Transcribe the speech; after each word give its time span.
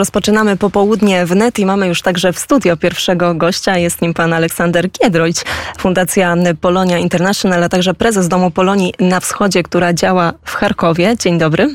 Rozpoczynamy 0.00 0.56
popołudnie 0.56 1.26
w 1.26 1.36
net 1.36 1.58
i 1.58 1.66
mamy 1.66 1.86
już 1.86 2.02
także 2.02 2.32
w 2.32 2.38
studio 2.38 2.76
pierwszego 2.76 3.34
gościa. 3.34 3.78
Jest 3.78 4.02
nim 4.02 4.14
pan 4.14 4.32
Aleksander 4.32 4.90
Giedroyć, 4.90 5.36
Fundacja 5.78 6.36
Polonia 6.60 6.98
International, 6.98 7.64
a 7.64 7.68
także 7.68 7.94
prezes 7.94 8.28
Domu 8.28 8.50
Polonii 8.50 8.94
na 9.00 9.20
Wschodzie, 9.20 9.62
która 9.62 9.92
działa 9.92 10.32
w 10.44 10.54
Charkowie. 10.54 11.16
Dzień 11.18 11.38
dobry. 11.38 11.74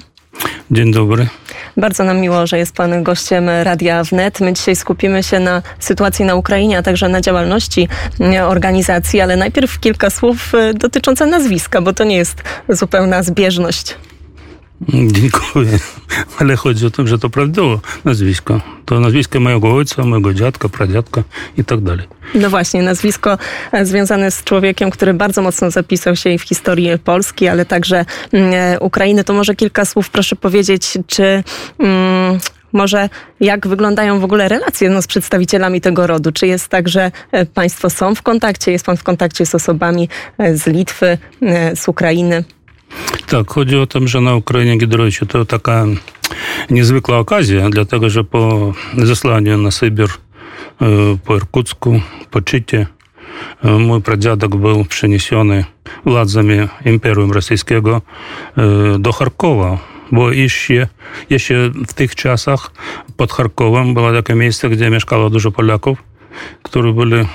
Dzień 0.71 0.91
dobry. 0.91 1.27
Bardzo 1.77 2.03
nam 2.03 2.17
miło, 2.17 2.47
że 2.47 2.57
jest 2.57 2.75
Pan 2.75 3.03
gościem 3.03 3.49
Radia 3.63 4.03
Wnet. 4.03 4.42
My 4.42 4.53
dzisiaj 4.53 4.76
skupimy 4.76 5.23
się 5.23 5.39
na 5.39 5.62
sytuacji 5.79 6.26
na 6.26 6.35
Ukrainie, 6.35 6.78
a 6.78 6.81
także 6.81 7.10
na 7.10 7.21
działalności 7.21 7.87
organizacji, 8.47 9.21
ale 9.21 9.35
najpierw 9.35 9.79
kilka 9.79 10.10
słów 10.10 10.51
dotyczące 10.73 11.26
nazwiska, 11.26 11.81
bo 11.81 11.94
to 11.94 12.03
nie 12.03 12.15
jest 12.15 12.44
zupełna 12.69 13.23
zbieżność. 13.23 13.96
Dziękuję. 14.89 15.79
Ale 16.39 16.55
chodzi 16.55 16.85
o 16.85 16.89
to, 16.89 17.07
że 17.07 17.20
to 17.20 17.30
prawidłowe 17.30 17.77
nazwisko. 18.05 18.62
To 18.85 18.99
nazwisko 18.99 19.39
mojego 19.39 19.75
ojca, 19.75 20.03
mojego 20.05 20.34
dziadka, 20.34 20.70
pradziadka 20.70 21.23
i 21.57 21.63
tak 21.63 21.81
dalej. 21.81 22.07
No 22.35 22.49
właśnie, 22.49 22.84
nazwisko 22.84 23.38
związane 23.84 24.31
z 24.31 24.43
człowiekiem, 24.43 24.91
który 24.91 25.13
bardzo 25.13 25.41
mocno 25.41 25.71
zapisał 25.71 26.15
się 26.15 26.38
w 26.38 26.41
historii 26.41 26.99
Polski, 27.03 27.48
ale 27.48 27.65
także 27.65 28.05
Ukrainy. 28.79 29.23
To 29.23 29.34
może 29.34 29.55
kilka 29.55 29.85
słów 29.85 30.09
proszę 30.09 30.35
powiedzieć, 30.35 30.98
czy... 31.07 31.43
Mm, 31.79 32.39
może 32.73 33.09
jak 33.39 33.67
wyglądają 33.67 34.20
w 34.20 34.23
ogóle 34.23 34.49
relacje 34.49 34.89
no, 34.89 35.01
z 35.01 35.07
przedstawicielami 35.07 35.81
tego 35.81 36.07
rodu? 36.07 36.31
Czy 36.31 36.48
jest 36.48 36.67
tak, 36.67 36.89
że 36.89 37.12
państwo 37.53 37.89
są 37.89 38.15
w 38.15 38.21
kontakcie? 38.21 38.71
Jest 38.71 38.85
pan 38.85 38.98
w 38.98 39.03
kontakcie 39.03 39.45
z 39.45 39.55
osobami 39.55 40.09
z 40.53 40.67
Litwy, 40.67 41.17
z 41.76 41.87
Ukrainy? 41.87 42.43
Tak, 43.27 43.52
chodzi 43.52 43.77
o 43.77 43.88
to, 43.88 44.08
że 44.08 44.22
na 44.22 44.35
Ukrainie 44.35 44.77
Giedroycie 44.77 45.26
to 45.26 45.45
taka 45.45 45.85
niezwykła 46.70 47.18
okazja, 47.18 47.70
dlatego 47.70 48.09
że 48.09 48.23
po 48.23 48.73
zesłaniu 48.98 49.58
na 49.58 49.71
Sybir, 49.71 50.09
po 51.26 51.35
Irkucku, 51.35 52.02
po 52.32 52.41
Czycie, 52.41 52.87
mój 53.63 54.02
pradziadek 54.02 54.55
był 54.55 54.85
przeniesiony 54.85 55.65
władzami 56.05 56.55
Imperium 56.85 57.32
Rosyjskiego 57.32 58.02
do 58.99 59.12
Charkowa. 59.12 59.77
Bo 60.12 60.32
jeszcze, 60.32 60.87
jeszcze 61.30 61.70
w 61.87 61.93
tych 61.93 62.15
czasach 62.15 62.71
pod 63.18 63.32
Charkowem 63.32 63.93
było 63.93 64.14
takie 64.14 64.36
miejsce, 64.36 64.70
gdzie 64.70 64.90
mieszkało 64.90 65.30
dużo 65.30 65.52
Polaków, 65.52 66.04
którzy 66.64 66.94
byli 66.94 67.26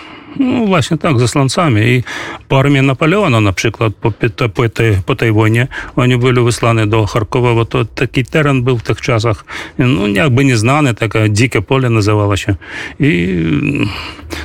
na 3.41 3.53
przykład 3.53 3.93
po, 3.95 4.13
po, 4.55 4.69
tej, 4.69 4.97
po 5.07 5.17
tej 5.17 5.33
wojnie 5.33 5.69
oni 5.97 6.19
byli 6.19 6.45
wysłani 6.45 6.89
do 6.89 7.07
Charkowa, 7.07 7.55
bo 7.55 7.65
to 7.65 7.85
taki 7.85 8.25
teren 8.25 8.63
był 8.63 8.79
w 8.79 8.83
tych 8.83 9.01
czasach, 9.01 9.45
no 9.79 10.07
jakby 10.07 10.45
nieznany, 10.45 10.95
takie 10.95 11.31
dzikie 11.31 11.63
pole 11.63 11.91
nazywało 11.91 12.37
się. 12.37 12.55
I 13.01 13.43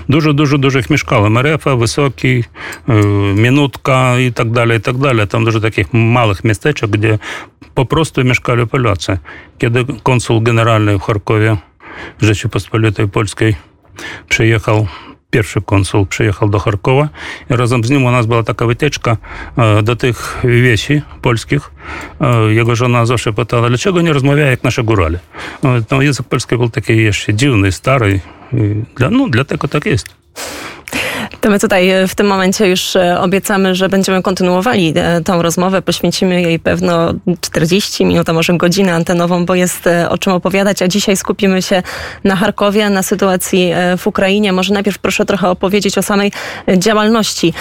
dużo, 0.09 0.33
dużo, 0.33 0.57
dużo 0.57 0.79
ich 0.79 0.89
mieszkało. 0.89 1.29
Marefa, 1.29 1.75
Wysoki, 1.75 2.43
Minutka 3.35 4.19
i 4.19 4.33
tak 4.33 4.51
dalej, 4.51 4.77
i 4.77 4.81
tak 4.81 4.97
dalej. 4.97 5.27
Tam 5.27 5.45
dużo 5.45 5.59
takich 5.59 5.93
małych 5.93 6.43
miasteczek, 6.43 6.89
gdzie 6.89 7.19
po 7.73 7.85
prostu 7.85 8.23
mieszkali 8.23 8.67
Polacy. 8.67 9.17
Kiedy 9.57 9.85
konsul 10.03 10.43
generalny 10.43 10.99
w 10.99 11.01
Charkowie 11.01 11.57
Rzeczypospolitej 12.21 13.07
Polskiej 13.07 13.55
przyjechał 14.29 14.87
pierwszy 15.35 15.61
konsul 15.61 16.05
przyjechał 16.05 16.49
do 16.49 16.59
Charkowa 16.59 17.09
i 17.49 17.55
razem 17.55 17.83
z 17.83 17.89
nim 17.89 18.05
u 18.05 18.11
nas 18.11 18.25
była 18.25 18.43
taka 18.43 18.65
wycieczka 18.65 19.17
do 19.83 19.95
tych 19.95 20.37
wieści 20.43 21.01
polskich. 21.21 21.71
Jego 22.49 22.75
żona 22.75 23.05
zawsze 23.05 23.33
pytała, 23.33 23.69
dlaczego 23.69 24.01
nie 24.01 24.13
rozmawia 24.13 24.45
jak 24.45 24.63
nasze 24.63 24.83
górale. 24.83 25.19
No, 25.91 26.01
język 26.01 26.27
polski 26.27 26.57
był 26.57 26.69
taki 26.69 26.97
jeszcze 26.97 27.33
dziwny, 27.33 27.71
stary. 27.71 28.19
Dla, 28.95 29.09
no, 29.09 29.27
dlatego 29.29 29.67
tak 29.67 29.85
jest. 29.85 30.07
To 31.44 31.50
my 31.50 31.58
tutaj 31.58 31.90
w 32.08 32.14
tym 32.14 32.26
momencie 32.26 32.68
już 32.68 32.96
obiecamy, 33.20 33.74
że 33.74 33.88
będziemy 33.88 34.22
kontynuowali 34.22 34.94
tą 35.24 35.42
rozmowę. 35.42 35.82
Poświęcimy 35.82 36.42
jej 36.42 36.58
pewno 36.58 37.12
40 37.40 38.04
minut, 38.04 38.28
a 38.28 38.32
może 38.32 38.56
godzinę 38.56 38.94
antenową, 38.94 39.46
bo 39.46 39.54
jest 39.54 39.88
o 40.08 40.18
czym 40.18 40.32
opowiadać. 40.32 40.82
A 40.82 40.88
dzisiaj 40.88 41.16
skupimy 41.16 41.62
się 41.62 41.82
na 42.24 42.36
Charkowie, 42.36 42.90
na 42.90 43.02
sytuacji 43.02 43.72
w 43.98 44.06
Ukrainie. 44.06 44.52
Może 44.52 44.74
najpierw 44.74 44.98
proszę 44.98 45.24
trochę 45.24 45.48
opowiedzieć 45.48 45.98
o 45.98 46.02
samej 46.02 46.32
działalności 46.76 47.52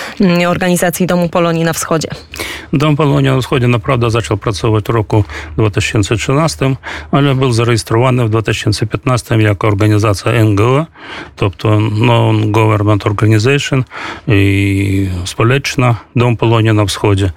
organizacji 0.48 1.08
Domu 1.08 1.30
Polonii 1.30 1.64
na 1.64 1.74
Wschodzie. 1.74 2.10
Dom 2.74 2.96
Polonii 2.96 3.32
na 3.32 3.42
Wschodzie 3.42 3.68
naprawdę 3.68 4.12
zaczął 4.12 4.38
pracować 4.38 4.84
w 4.84 4.90
roku 4.90 5.24
2013, 5.58 6.76
ale 7.12 7.36
był 7.36 7.52
zarejestrowany 7.52 8.26
w 8.26 8.30
2015 8.30 9.38
jako 9.38 9.68
organizacja 9.68 10.44
NGO, 10.44 10.86
тобто 11.36 11.80
Non-Government 11.80 13.06
Organization 13.06 13.73
i 14.29 15.09
społeczna 15.25 15.95
Dom 16.17 16.37
Polonia 16.37 16.75
na 16.75 16.85
Wschodzie. 16.85 17.31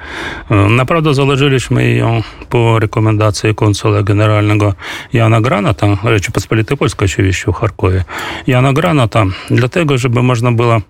Naprawdę 0.69 1.13
założyliśmy 1.13 1.93
ją 1.93 2.21
po 2.49 2.79
rekomendacji 2.79 3.55
konsula 3.55 4.03
generalnego 4.03 4.73
Jana 5.13 5.41
Granata, 5.41 5.87
Rzeczypospolitej 6.03 6.77
Polskiej 6.77 7.05
oczywiście 7.05 7.51
w 7.51 7.55
Charkowie. 7.55 8.03
Jana 8.47 8.73
Granata, 8.73 9.25
dlatego, 9.49 9.97
żeby 9.97 10.23
można 10.23 10.51
było 10.51 10.81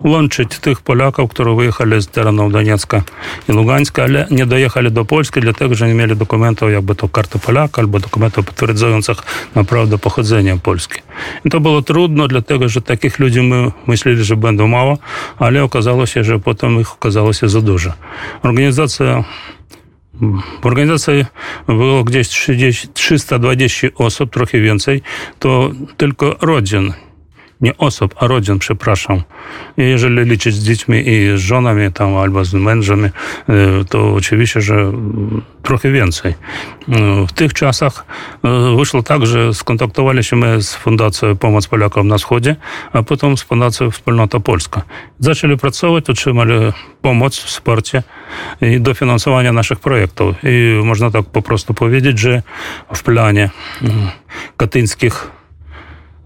łączyć 0.00 0.58
tych 0.58 0.80
Polaków, 0.80 1.30
którzy 1.30 1.54
wyjechali 1.54 2.02
z 2.02 2.06
terenów 2.06 2.52
Doniecka 2.52 3.02
i 3.48 3.52
Lugańska, 3.52 4.02
ale 4.02 4.26
nie 4.30 4.46
dojechali 4.46 4.92
do 4.92 5.04
Polski, 5.04 5.40
dlatego 5.40 5.74
że 5.74 5.88
nie 5.88 5.94
mieli 5.94 6.16
dokumentów, 6.16 6.72
jakby 6.72 6.94
to 6.94 7.08
karty 7.08 7.38
Polaka, 7.38 7.82
albo 7.82 7.98
dokumentów 7.98 8.44
potwierdzających 8.44 9.18
naprawdę 9.54 9.98
pochodzenie 9.98 10.58
Polski. 10.62 11.00
I 11.44 11.50
to 11.50 11.60
było 11.60 11.82
trudno, 11.82 12.28
dlatego 12.28 12.68
że 12.68 12.80
takich 12.80 13.18
ludzi 13.18 13.42
my 13.42 13.70
myśleli, 13.86 14.24
że 14.24 14.36
będą 14.36 14.68
mało, 14.68 14.98
ale 15.38 15.64
okazało 15.64 16.06
się, 16.06 16.24
że 16.24 16.38
potem 16.38 16.80
ich 16.80 16.92
okazało 16.92 17.32
się 17.32 17.48
za 17.48 17.60
dużo. 17.60 17.92
Organizacja 18.42 19.24
w 20.62 20.66
organizacji 20.66 21.24
było 21.66 22.04
gdzieś 22.04 22.28
30, 22.28 22.88
320 22.88 23.88
osób, 23.94 24.30
trochę 24.30 24.60
więcej, 24.60 25.02
to 25.38 25.70
tylko 25.96 26.36
rodzin 26.40 26.92
nie 27.60 27.76
osób, 27.76 28.14
a 28.18 28.26
rodzin, 28.26 28.58
przepraszam. 28.58 29.22
Jeżeli 29.76 30.24
liczyć 30.24 30.54
z 30.54 30.64
dziećmi 30.64 31.08
i 31.08 31.38
z 31.38 31.40
żonami 31.40 31.92
tam 31.92 32.16
albo 32.16 32.44
z 32.44 32.54
mężami, 32.54 33.08
to 33.90 34.14
oczywiście, 34.14 34.60
że 34.60 34.92
trochę 35.62 35.90
więcej. 35.90 36.34
W 37.28 37.32
tych 37.32 37.52
czasach 37.52 38.06
wyszło 38.76 39.02
tak, 39.02 39.26
że 39.26 39.54
skontaktowaliśmy 39.54 40.62
z 40.62 40.74
Fundacją 40.74 41.36
Pomoc 41.36 41.66
Polakom 41.66 42.08
na 42.08 42.18
Wschodzie, 42.18 42.56
a 42.92 43.02
potem 43.02 43.36
z 43.36 43.42
Fundacją 43.42 43.90
Wspólnota 43.90 44.40
Polska. 44.40 44.82
Zaczęli 45.18 45.56
pracować, 45.56 46.10
otrzymali 46.10 46.52
pomoc, 47.02 47.36
wsparcie 47.38 48.02
i 48.62 48.80
dofinansowanie 48.80 49.52
naszych 49.52 49.80
projektów. 49.80 50.36
I 50.42 50.80
można 50.84 51.10
tak 51.10 51.24
po 51.24 51.42
prostu 51.42 51.74
powiedzieć, 51.74 52.18
że 52.18 52.42
w 52.94 53.02
planie 53.02 53.50
katyńskich 54.56 55.30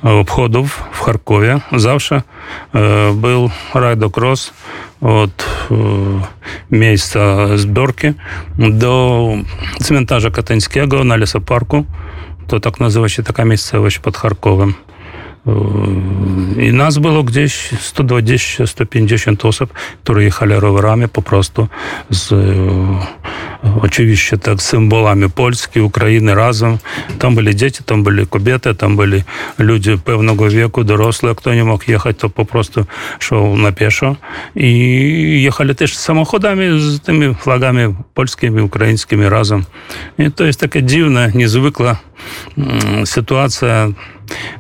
obchodów 0.02 0.82
w 0.92 1.00
Charkowie 1.00 1.60
zawsze 1.76 2.22
był 3.14 3.50
rajdokros 3.74 4.52
od 5.00 5.46
miejsca 6.70 7.20
zbiorki 7.56 8.08
do 8.58 9.28
cmentarza 9.82 10.30
katyńskiego 10.30 11.04
na 11.04 11.16
Lesoparku. 11.16 11.84
To 12.46 12.60
tak 12.60 12.80
nazywa 12.80 13.08
się 13.08 13.22
taka 13.22 13.44
miejscowość 13.44 13.98
pod 13.98 14.16
Charkowem. 14.16 14.74
I 16.58 16.72
nas 16.72 16.98
było 16.98 17.24
gdzieś 17.24 17.72
120-150 17.72 19.48
osób, 19.48 19.72
które 20.04 20.24
jechali 20.24 20.54
rowerami 20.54 21.08
po 21.08 21.22
prostu 21.22 21.68
z 22.10 22.34
oczywiście 23.82 24.38
tak 24.38 24.62
symbolami 24.62 25.30
Polski, 25.30 25.80
Ukrainy 25.80 26.34
razem. 26.34 26.78
Tam 27.18 27.34
byli 27.34 27.56
dzieci, 27.56 27.84
tam 27.84 28.02
byli 28.02 28.26
kobiety, 28.26 28.74
tam 28.74 28.96
byli 28.96 29.22
ludzie 29.58 29.98
pewnego 29.98 30.50
wieku, 30.50 30.84
dorosłe. 30.84 31.34
Kto 31.34 31.54
nie 31.54 31.64
mógł 31.64 31.90
jechać, 31.90 32.16
to 32.18 32.30
po 32.30 32.44
prostu 32.44 32.84
szedł 33.18 33.56
na 33.56 33.72
pieszo. 33.72 34.16
I 34.56 35.40
jechali 35.44 35.74
też 35.74 35.96
samochodami 35.96 36.80
z 36.80 37.00
tymi 37.00 37.34
flagami 37.34 37.94
polskimi, 38.14 38.62
ukraińskimi 38.62 39.28
razem. 39.28 39.64
I 40.18 40.30
to 40.30 40.44
jest 40.44 40.60
taka 40.60 40.82
dziwna, 40.82 41.26
niezwykła 41.34 41.96
sytuacja, 43.04 43.88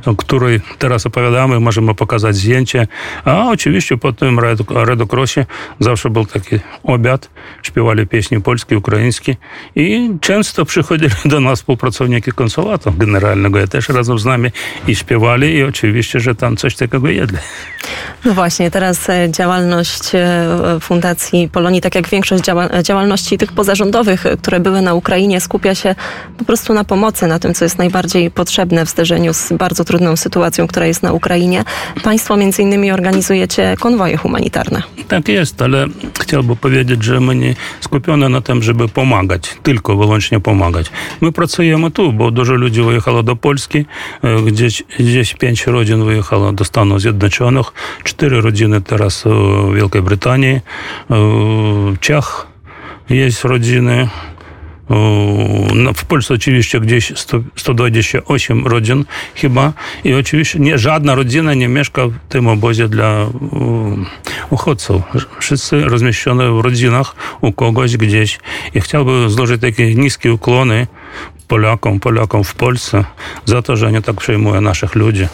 o 0.06 0.14
której 0.14 0.60
teraz 0.78 1.06
opowiadamy, 1.06 1.60
możemy 1.60 1.94
pokazać 1.94 2.36
zdjęcie. 2.36 2.86
A 3.24 3.48
oczywiście 3.48 3.96
po 3.96 4.12
tym 4.12 4.40
Redokrosie 4.70 5.46
zawsze 5.80 6.10
był 6.10 6.26
taki 6.26 6.58
obiad, 6.82 7.30
śpiewali 7.62 8.06
pieśni 8.06 8.40
polskie, 8.40 8.78
ukraińskie 8.78 9.36
i 9.76 10.10
często 10.20 10.64
przychodzili 10.64 11.14
do 11.32 11.40
nas 11.40 11.58
współpracownicy 11.58 12.32
konsulatu 12.32 12.92
generalnego, 12.92 13.58
ja 13.58 13.66
też 13.66 13.88
razem 13.88 14.18
z 14.18 14.24
nami 14.24 14.50
i 14.88 14.96
śpiewali 14.96 15.54
i 15.54 15.62
oczywiście, 15.62 16.20
że 16.20 16.34
tam 16.34 16.56
coś 16.56 16.76
takiego 16.76 17.08
jedli. 17.08 17.38
No 18.24 18.34
właśnie, 18.34 18.70
teraz 18.70 19.10
e, 19.10 19.28
działalność 19.30 20.14
e, 20.14 20.46
Fundacji 20.80 21.48
Polonii, 21.48 21.80
tak 21.80 21.94
jak 21.94 22.08
większość 22.08 22.44
działalności 22.82 23.38
tych 23.38 23.52
pozarządowych, 23.52 24.24
które 24.42 24.60
były 24.60 24.82
na 24.82 24.94
Ukrainie, 24.94 25.40
skupia 25.40 25.74
się 25.74 25.94
po 26.38 26.44
prostu 26.44 26.74
na 26.74 26.84
pomocy, 26.84 27.26
na 27.26 27.38
tym, 27.38 27.54
co 27.54 27.64
jest 27.64 27.78
najbardziej 27.78 28.30
potrzebne 28.30 28.86
w 28.86 28.88
zderzeniu 28.88 29.34
z 29.34 29.52
bardzo 29.52 29.84
trudną 29.84 30.16
sytuacją, 30.16 30.66
która 30.66 30.86
jest 30.86 31.02
na 31.02 31.12
Ukrainie. 31.12 31.64
Państwo 32.04 32.36
między 32.36 32.62
innymi 32.62 32.92
organizujecie 32.92 33.76
konwoje 33.80 34.16
humanitarne. 34.16 34.82
Tak 35.08 35.28
jest, 35.28 35.62
ale 35.62 35.86
chciałbym 36.20 36.56
powiedzieć, 36.56 37.04
że 37.04 37.20
my 37.20 37.34
nie 37.34 37.54
skupione 37.80 38.28
na 38.28 38.40
tym, 38.40 38.62
żeby 38.62 38.88
pomagać, 38.88 39.56
tylko 39.62 39.96
wyłącznie 39.96 40.40
pomagać. 40.40 40.86
My 41.20 41.32
pracujemy 41.32 41.90
tu, 41.90 42.12
bo 42.12 42.30
dużo 42.30 42.54
ludzi 42.54 42.82
wyjechało 42.82 43.22
do 43.22 43.36
Polski, 43.36 43.78
e, 44.22 44.42
gdzieś, 44.42 44.82
gdzieś 44.98 45.34
pięć 45.34 45.66
rodzin 45.66 46.04
wyjechało 46.04 46.52
do 46.52 46.64
Stanów 46.64 47.00
Zjednoczonych, 47.00 47.66
cztery 48.08 48.40
rodziny 48.40 48.80
teraz 48.80 49.24
w 49.24 49.74
Wielkiej 49.74 50.02
Brytanii, 50.02 50.60
w 51.10 51.96
Czech 52.00 52.46
jest 53.10 53.44
rodziny, 53.44 54.08
w 55.96 56.04
Polsce 56.04 56.34
oczywiście 56.34 56.80
gdzieś 56.80 57.12
100, 57.16 57.40
128 57.56 58.66
rodzin 58.66 59.04
chyba 59.34 59.72
i 60.04 60.14
oczywiście 60.14 60.58
nie, 60.58 60.78
żadna 60.78 61.14
rodzina 61.14 61.54
nie 61.54 61.68
mieszka 61.68 62.06
w 62.06 62.12
tym 62.28 62.48
obozie 62.48 62.88
dla 62.88 63.26
uchodźców. 64.50 65.02
Wszyscy 65.40 65.80
rozmieszczone 65.80 66.52
w 66.52 66.60
rodzinach 66.60 67.14
u 67.40 67.52
kogoś 67.52 67.96
gdzieś. 67.96 68.38
I 68.74 68.80
chciałbym 68.80 69.30
złożyć 69.30 69.60
takie 69.60 69.94
niskie 69.94 70.32
ukłony 70.32 70.86
Polakom, 71.48 72.00
Polakom 72.00 72.44
w 72.44 72.54
Polsce 72.54 73.04
za 73.44 73.62
to, 73.62 73.76
że 73.76 73.92
nie 73.92 74.02
tak 74.02 74.16
przejmują 74.16 74.60
naszych 74.60 74.94
ludzi. 74.94 75.26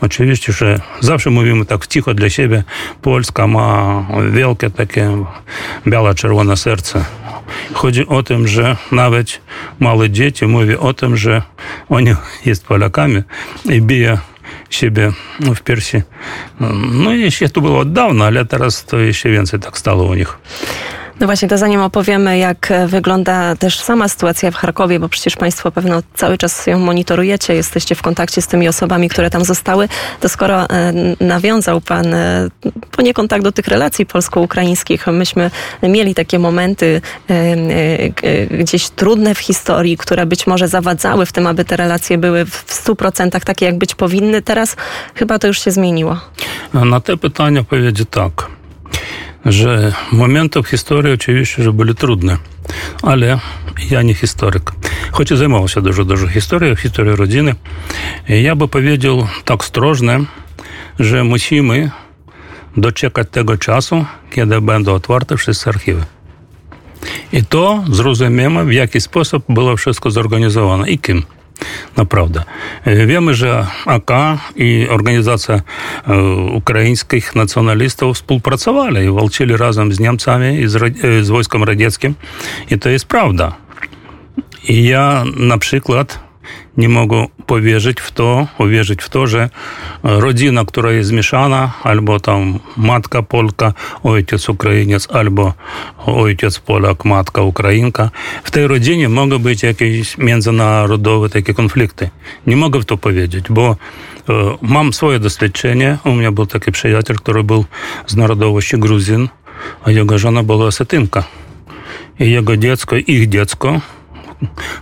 Oczywiście, 0.00 0.52
że 0.52 0.80
zawsze 1.00 1.30
mówimy 1.30 1.64
tak 1.64 1.86
cicho 1.86 2.14
dla 2.14 2.30
siebie. 2.30 2.62
Polska 3.02 3.46
ma 3.46 4.06
wielkie 4.30 4.70
takie 4.70 5.24
białe-czerwone 5.86 6.56
serce. 6.56 7.04
Chodzi 7.72 8.06
o 8.06 8.22
tym, 8.22 8.48
że 8.48 8.76
nawet 8.92 9.40
małe 9.80 10.10
dzieci 10.10 10.46
mówią 10.46 10.78
o 10.78 10.94
tym, 10.94 11.16
że 11.16 11.42
oni 11.88 12.14
jest 12.46 12.66
Polakami 12.66 13.22
i 13.64 13.82
biją 13.82 14.18
siebie 14.70 15.12
w 15.40 15.60
piersi. 15.60 16.02
No 16.92 17.12
jeszcze 17.12 17.48
to 17.48 17.60
było 17.60 17.84
dawno, 17.84 18.24
ale 18.24 18.44
teraz 18.44 18.84
to 18.84 18.98
jeszcze 18.98 19.30
więcej 19.30 19.60
tak 19.60 19.78
stało 19.78 20.04
u 20.04 20.14
nich. 20.14 20.38
No 21.20 21.26
właśnie, 21.26 21.48
to 21.48 21.58
zanim 21.58 21.80
opowiemy, 21.80 22.38
jak 22.38 22.72
wygląda 22.86 23.56
też 23.56 23.80
sama 23.80 24.08
sytuacja 24.08 24.50
w 24.50 24.54
Charkowie, 24.54 25.00
bo 25.00 25.08
przecież 25.08 25.36
Państwo 25.36 25.70
pewno 25.70 26.02
cały 26.14 26.38
czas 26.38 26.66
ją 26.66 26.78
monitorujecie, 26.78 27.54
jesteście 27.54 27.94
w 27.94 28.02
kontakcie 28.02 28.42
z 28.42 28.46
tymi 28.46 28.68
osobami, 28.68 29.08
które 29.08 29.30
tam 29.30 29.44
zostały, 29.44 29.88
to 30.20 30.28
skoro 30.28 30.70
e, 30.70 30.92
nawiązał 31.20 31.80
Pan 31.80 32.14
e, 32.14 32.48
poniekąd 32.90 33.30
tak 33.30 33.42
do 33.42 33.52
tych 33.52 33.68
relacji 33.68 34.06
polsko-ukraińskich, 34.06 35.06
myśmy 35.06 35.50
mieli 35.82 36.14
takie 36.14 36.38
momenty 36.38 37.00
e, 37.30 38.56
gdzieś 38.58 38.88
trudne 38.88 39.34
w 39.34 39.38
historii, 39.38 39.96
które 39.96 40.26
być 40.26 40.46
może 40.46 40.68
zawadzały 40.68 41.26
w 41.26 41.32
tym, 41.32 41.46
aby 41.46 41.64
te 41.64 41.76
relacje 41.76 42.18
były 42.18 42.44
w 42.44 42.84
100% 42.84 43.44
takie, 43.44 43.66
jak 43.66 43.78
być 43.78 43.94
powinny. 43.94 44.42
Teraz 44.42 44.76
chyba 45.14 45.38
to 45.38 45.46
już 45.46 45.64
się 45.64 45.70
zmieniło. 45.70 46.20
Na 46.74 47.00
te 47.00 47.16
pytania 47.16 47.64
powiedzieć 47.64 48.08
tak 48.10 48.47
Choć 55.12 55.28
zajmował 55.28 55.68
się 55.68 55.82
dużo, 55.82 56.04
dużo 56.04 56.28
historią, 56.28 56.76
historią 56.76 57.16
rodziny. 57.16 57.54
Ja 58.28 58.56
by 58.56 58.68
powiedział 58.68 59.26
tak 59.44 59.60
ostrożnie, 59.60 60.20
że 60.98 61.24
musimy 61.24 61.90
doczekać 62.76 63.28
tego 63.30 63.56
czasu, 63.56 64.04
kiedy 64.30 64.60
będą 64.60 64.94
otwarte 64.94 65.36
wszystkie 65.36 65.70
archiwy. 65.70 66.04
I 67.32 67.44
to 67.44 67.84
zrozumiemy, 67.92 68.64
w 68.64 68.72
jaki 68.72 69.00
sposób 69.00 69.44
było 69.48 69.76
wszystko 69.76 70.10
zorganizowane 70.10 70.90
i 70.90 70.98
kim. 70.98 71.22
Naprawdę. 71.96 72.42
Wiemy, 72.86 73.34
że 73.34 73.66
AK 73.86 74.10
i 74.56 74.86
organizacja 74.90 75.60
ukraińskich 76.52 77.34
nacjonalistów 77.34 78.16
współpracowali 78.16 79.06
i 79.06 79.10
walczyli 79.10 79.56
razem 79.56 79.92
z 79.92 80.00
Niemcami 80.00 80.60
i 80.60 80.68
z, 80.68 80.96
z 81.26 81.28
wojskiem 81.28 81.64
radzieckim. 81.64 82.14
I 82.70 82.78
to 82.78 82.88
jest 82.88 83.04
prawda. 83.04 83.52
I 84.68 84.84
ja 84.84 85.24
na 85.36 85.58
przykład 85.58 86.27
nie 86.78 86.88
mogą 86.88 87.26
powierzyć 87.46 88.00
w 88.00 88.10
to, 88.12 88.46
uwierzyć 88.58 89.02
w 89.02 89.08
to, 89.08 89.26
że 89.26 89.50
rodzina, 90.02 90.64
która 90.64 90.92
jest 90.92 91.08
zmieszana, 91.08 91.72
albo 91.82 92.20
tam 92.20 92.58
matka 92.76 93.22
Polka, 93.22 93.72
ojciec 94.02 94.48
Ukrainiec, 94.48 95.08
albo 95.12 95.52
ojciec 96.06 96.58
Polak, 96.58 97.04
matka 97.04 97.42
Ukrainka, 97.42 98.10
w 98.44 98.50
tej 98.50 98.66
rodzinie 98.66 99.08
mogą 99.08 99.38
być 99.38 99.62
jakieś 99.62 100.18
międzynarodowe 100.18 101.28
takie 101.28 101.54
konflikty. 101.54 102.10
Nie 102.46 102.56
mogę 102.56 102.80
w 102.80 102.84
to 102.84 102.96
powiedzieć, 102.96 103.44
bo 103.50 103.76
mam 104.62 104.92
swoje 104.92 105.18
doświadczenie. 105.18 105.98
U 106.04 106.10
mnie 106.10 106.32
był 106.32 106.46
taki 106.46 106.72
przyjaciel, 106.72 107.16
który 107.16 107.44
był 107.44 107.64
z 108.06 108.16
narodowości 108.16 108.78
Gruzin, 108.78 109.28
a 109.84 109.90
jego 109.90 110.18
żona 110.18 110.42
była 110.42 110.66
Osetynka. 110.66 111.24
I 112.20 112.30
jego 112.30 112.56
dziecko, 112.56 112.96
ich 112.96 113.28
dziecko 113.28 113.80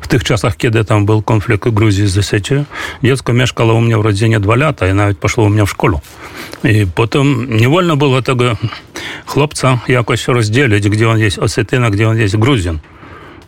w 0.01 0.07
tych 0.07 0.25
czasach, 0.25 0.57
kiedy 0.57 0.85
tam 0.85 1.07
był 1.07 1.23
konflikt 1.23 1.69
w 1.69 1.71
Gruzji 1.71 2.09
z 2.09 2.19
Osetią, 2.19 2.65
dziecko 3.05 3.33
mieszkało 3.33 3.75
u 3.75 3.81
mnie 3.81 3.99
w 3.99 4.01
rodzinie 4.01 4.41
dwa 4.41 4.57
lata 4.57 4.89
i 4.89 4.95
nawet 4.95 5.19
poszło 5.19 5.45
u 5.45 5.51
mnie 5.51 5.67
w 5.67 5.71
szkołę. 5.71 5.99
I 6.65 6.87
potem 6.95 7.47
nie 7.51 7.69
wolno 7.69 7.97
było 7.97 8.23
tego 8.23 8.57
chłopca 9.27 9.79
jakoś 9.89 10.29
rozdzielić, 10.29 10.89
gdzie 10.89 11.11
on 11.11 11.19
jest 11.19 11.39
Osetyna, 11.39 11.91
gdzie 11.91 12.09
on 12.09 12.19
jest 12.19 12.37
Gruzin. 12.37 12.79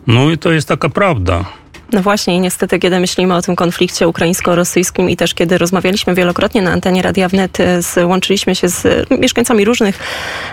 No 0.07 0.31
i 0.31 0.37
to 0.37 0.51
jest 0.51 0.67
taka 0.67 0.89
prawda. 0.89 1.45
No 1.93 2.01
właśnie 2.01 2.35
i 2.35 2.39
niestety, 2.39 2.79
kiedy 2.79 2.99
myślimy 2.99 3.35
o 3.35 3.41
tym 3.41 3.55
konflikcie 3.55 4.07
ukraińsko-rosyjskim 4.07 5.09
i 5.09 5.17
też 5.17 5.33
kiedy 5.33 5.57
rozmawialiśmy 5.57 6.15
wielokrotnie 6.15 6.61
na 6.61 6.71
antenie 6.71 7.01
Radia 7.01 7.29
Wnet, 7.29 7.57
e, 7.59 8.05
łączyliśmy 8.05 8.55
się 8.55 8.69
z 8.69 9.09
mieszkańcami 9.19 9.65
różnych 9.65 9.99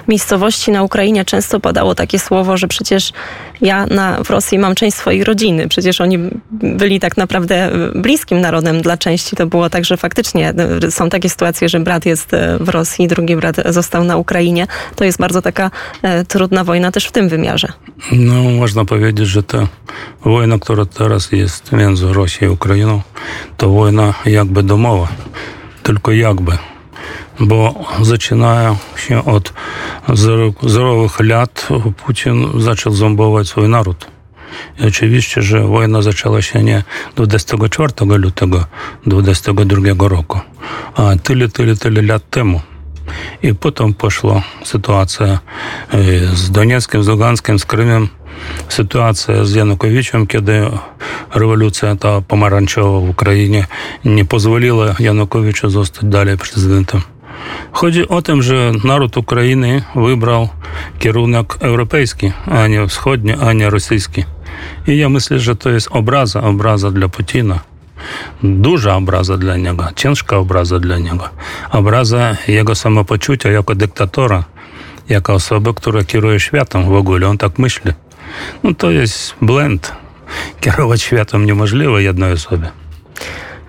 miejscowości 0.08 0.70
na 0.70 0.82
Ukrainie, 0.82 1.24
często 1.24 1.60
padało 1.60 1.94
takie 1.94 2.18
słowo, 2.18 2.56
że 2.56 2.68
przecież 2.68 3.12
ja 3.60 3.86
na, 3.86 4.24
w 4.24 4.30
Rosji 4.30 4.58
mam 4.58 4.74
część 4.74 4.96
swojej 4.96 5.24
rodziny. 5.24 5.68
Przecież 5.68 6.00
oni 6.00 6.18
byli 6.50 7.00
tak 7.00 7.16
naprawdę 7.16 7.70
bliskim 7.94 8.40
narodem 8.40 8.82
dla 8.82 8.96
części. 8.96 9.36
To 9.36 9.46
było 9.46 9.70
tak, 9.70 9.84
że 9.84 9.96
faktycznie 9.96 10.54
e, 10.82 10.90
są 10.90 11.08
takie 11.08 11.28
sytuacje, 11.28 11.68
że 11.68 11.80
brat 11.80 12.06
jest 12.06 12.34
e, 12.34 12.58
w 12.60 12.68
Rosji, 12.68 13.08
drugi 13.08 13.36
brat 13.36 13.56
został 13.68 14.04
na 14.04 14.16
Ukrainie. 14.16 14.66
To 14.96 15.04
jest 15.04 15.18
bardzo 15.18 15.42
taka 15.42 15.70
e, 16.02 16.24
trudna 16.24 16.64
wojna 16.64 16.92
też 16.92 17.06
w 17.06 17.12
tym 17.12 17.28
wymiarze. 17.28 17.68
No, 18.12 18.34
można 18.34 18.84
powiedzieć, 18.84 19.26
że 19.26 19.42
ta 19.42 19.68
wojna, 20.24 20.58
która 20.58 20.84
teraz 20.84 21.25
jest 21.32 21.72
między 21.72 22.12
Rosją 22.12 22.48
i 22.48 22.50
Ukrainą, 22.50 23.02
to 23.56 23.70
wojna 23.70 24.14
jakby 24.26 24.62
domowa. 24.62 25.08
Tylko 25.82 26.12
jakby 26.12 26.58
bo 27.40 27.74
zaczynają 28.02 28.76
się 28.96 29.24
od 29.24 29.52
zerowych 30.62 31.20
lat 31.20 31.68
Putin 31.96 32.60
zaczął 32.60 32.92
zombować 32.92 33.48
swój 33.48 33.68
naród. 33.68 34.06
I 34.80 34.86
oczywiście, 34.86 35.42
że 35.42 35.60
wojna 35.60 36.02
zaczęła 36.02 36.42
się 36.42 36.62
nie 36.62 36.82
24 37.16 37.92
lutego 38.06 38.64
22 39.06 40.08
roku, 40.08 40.40
a 40.94 41.02
tyle, 41.22 41.48
tyle, 41.48 41.76
tyle 41.76 42.02
lat 42.02 42.30
temu. 42.30 42.60
I 43.42 43.54
potem 43.54 43.94
poszła 43.94 44.42
sytuacja 44.64 45.38
z 46.34 46.50
Donieckiem, 46.50 47.02
z 47.02 47.08
Luganskiem, 47.08 47.58
z 48.68 48.76
Krymem, 48.76 48.86
sytuacja 48.86 49.44
z 49.44 49.54
Janukowiczem, 49.54 50.26
kiedy 50.26 50.70
rewolucja 51.34 51.96
ta 51.96 52.20
pomarańczowa 52.20 53.00
w 53.00 53.10
Ukrainie 53.10 53.66
nie 54.04 54.24
pozwoliła 54.24 54.94
Janukowiczu 54.98 55.70
zostać 55.70 56.04
dalej 56.04 56.36
prezydentem. 56.36 57.00
Chodzi 57.72 58.08
o 58.08 58.22
tym, 58.22 58.42
że 58.42 58.72
naród 58.84 59.16
Ukrainy 59.16 59.82
wybrał 59.96 60.48
kierunek 60.98 61.56
europejski, 61.60 62.32
a 62.46 62.66
nie 62.66 62.86
wschodni, 62.86 63.32
a 63.32 63.52
nie 63.52 63.70
rosyjski. 63.70 64.24
I 64.86 64.98
ja 64.98 65.08
myślę, 65.08 65.38
że 65.38 65.56
to 65.56 65.70
jest 65.70 65.88
obraza, 65.90 66.42
obraza 66.42 66.90
dla 66.90 67.08
Putina. 67.08 67.58
Duża 68.42 68.96
obraza 68.96 69.36
dla 69.36 69.56
niego, 69.56 69.84
ciężka 69.96 70.36
obraza 70.36 70.78
dla 70.78 70.98
niego. 70.98 71.28
Obraza 71.70 72.36
jego 72.48 72.74
samopoczucia 72.74 73.50
jako 73.50 73.74
dyktatora, 73.74 74.44
jako 75.08 75.34
osoby, 75.34 75.74
która 75.74 76.04
kieruje 76.04 76.40
światem 76.40 76.84
w 76.84 76.92
ogóle, 76.92 77.28
on 77.28 77.38
tak 77.38 77.58
myśli. 77.58 77.92
No 78.64 78.74
to 78.74 78.90
jest 78.90 79.34
blend. 79.42 79.92
Kierować 80.60 81.02
światem 81.02 81.46
niemożliwe 81.46 82.02
jednej 82.02 82.32
osobie. 82.32 82.70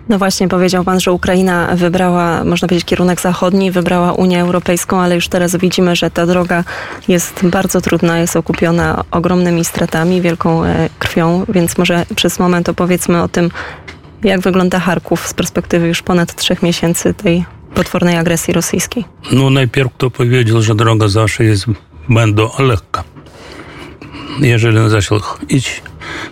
No 0.09 0.17
właśnie, 0.17 0.47
powiedział 0.47 0.83
pan, 0.83 0.99
że 0.99 1.11
Ukraina 1.11 1.75
wybrała, 1.75 2.43
można 2.43 2.67
powiedzieć, 2.67 2.85
kierunek 2.85 3.21
zachodni, 3.21 3.71
wybrała 3.71 4.13
Unię 4.13 4.41
Europejską, 4.41 5.01
ale 5.01 5.15
już 5.15 5.27
teraz 5.27 5.55
widzimy, 5.55 5.95
że 5.95 6.11
ta 6.11 6.25
droga 6.25 6.63
jest 7.07 7.45
bardzo 7.45 7.81
trudna, 7.81 8.19
jest 8.19 8.35
okupiona 8.35 9.03
ogromnymi 9.11 9.65
stratami, 9.65 10.21
wielką 10.21 10.65
e, 10.65 10.89
krwią, 10.99 11.45
więc 11.49 11.77
może 11.77 12.05
przez 12.15 12.39
moment 12.39 12.69
opowiedzmy 12.69 13.23
o 13.23 13.27
tym, 13.27 13.51
jak 14.23 14.41
wygląda 14.41 14.79
Charków 14.79 15.27
z 15.27 15.33
perspektywy 15.33 15.87
już 15.87 16.01
ponad 16.01 16.35
trzech 16.35 16.63
miesięcy 16.63 17.13
tej 17.13 17.45
potwornej 17.73 18.17
agresji 18.17 18.53
rosyjskiej? 18.53 19.05
No 19.31 19.49
najpierw 19.49 19.93
kto 19.93 20.09
powiedział, 20.09 20.61
że 20.61 20.75
droga 20.75 21.07
zawsze 21.07 21.43
jest 21.43 21.65
będą 22.09 22.49
lekka. 22.59 23.03
Jeżeli 24.39 24.89
zaczął 24.89 25.19
iść 25.49 25.81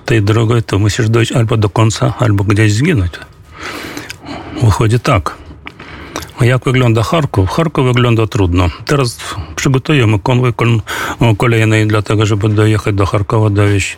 tej 0.06 0.24
drogą, 0.24 0.62
to 0.62 0.80
musisz 0.80 1.10
dojść 1.10 1.32
albo 1.32 1.58
do 1.58 1.70
końca, 1.70 2.14
albo 2.20 2.44
gdzieś 2.44 2.74
zginąć. 2.74 3.12
Wychodzi 4.64 5.00
tak. 5.00 5.36
Jak 6.42 6.64
wygląda 6.64 7.04
Charków? 7.04 7.50
Charków 7.50 7.86
wygląda 7.86 8.28
trudno. 8.28 8.70
Teraz 8.86 9.18
przygotujemy 9.56 10.20
konwój 10.20 10.54
kolejny 11.38 11.86
dlatego, 11.86 12.26
żeby 12.26 12.50
dojechać 12.50 12.96
do 12.96 13.06
Charkowa, 13.06 13.50
dowieść 13.50 13.98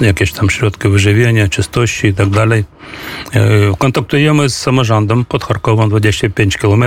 jakieś 0.00 0.32
tam 0.32 0.50
środki 0.50 0.88
wyżywienia, 0.88 1.48
czystości 1.48 2.06
i 2.06 2.14
tak 2.14 2.30
dalej. 2.30 2.64
Kontaktujemy 3.78 4.50
z 4.50 4.56
samorządem 4.56 5.24
pod 5.24 5.44
Charkowem 5.44 5.88
25 5.88 6.56
km. 6.56 6.84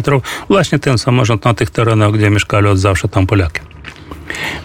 Właśnie 0.50 0.80
ten 0.80 0.98
samorząd 0.98 1.46
na 1.46 1.54
tych 1.54 1.70
terenach, 1.70 2.12
gdzie 2.12 2.30
mieszkali 2.30 2.68
od 2.68 2.80
zawsze 2.80 3.08
tam 3.08 3.28
Polaki. 3.28 3.60